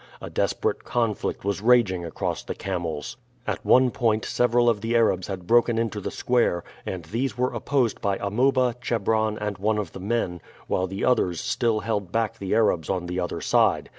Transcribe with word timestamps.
A 0.19 0.31
desperate 0.31 0.83
conflict 0.83 1.45
was 1.45 1.61
raging 1.61 2.03
across 2.03 2.41
the 2.41 2.55
camels. 2.55 3.17
At 3.45 3.63
one 3.63 3.91
point 3.91 4.25
several 4.25 4.67
of 4.67 4.81
the 4.81 4.95
Arabs 4.95 5.27
had 5.27 5.45
broken 5.45 5.77
into 5.77 6.01
the 6.01 6.09
square, 6.09 6.63
and 6.87 7.05
these 7.05 7.37
were 7.37 7.53
opposed 7.53 8.01
by 8.01 8.17
Amuba, 8.17 8.77
Chebron, 8.81 9.37
and 9.37 9.59
one 9.59 9.77
of 9.77 9.91
the 9.91 9.99
men, 9.99 10.41
while 10.65 10.87
the 10.87 11.05
others 11.05 11.39
still 11.39 11.81
held 11.81 12.11
back 12.11 12.39
the 12.39 12.55
Arabs 12.55 12.89
on 12.89 13.05
the 13.05 13.19
other 13.19 13.41
side. 13.41 13.89